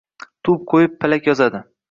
[0.49, 1.65] Tup qo‘yib, palak yozadi.